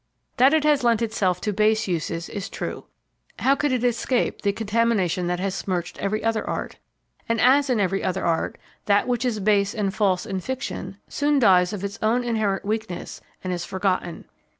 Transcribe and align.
That 0.37 0.55
it 0.55 0.63
has 0.63 0.83
lent 0.83 1.03
itself 1.03 1.39
to 1.41 1.53
base 1.53 1.87
uses 1.87 2.27
is 2.27 2.49
true. 2.49 2.85
How 3.37 3.53
could 3.53 3.71
it 3.71 3.83
escape 3.83 4.41
the 4.41 4.51
contamination 4.51 5.27
that 5.27 5.39
has 5.39 5.53
smirched 5.53 5.99
every 5.99 6.23
other 6.23 6.43
art? 6.49 6.77
And, 7.29 7.39
as 7.39 7.69
in 7.69 7.79
every 7.79 8.03
other 8.03 8.25
art, 8.25 8.57
that 8.87 9.07
which 9.07 9.23
is 9.25 9.39
base 9.39 9.75
and 9.75 9.93
false 9.93 10.25
in 10.25 10.39
fiction 10.39 10.97
soon 11.07 11.37
dies 11.37 11.71
of 11.71 11.83
its 11.83 11.99
own 12.01 12.23
inherent 12.23 12.65
weakness 12.65 13.21
and 13.43 13.53
is 13.53 13.63
forgotten. 13.63 14.25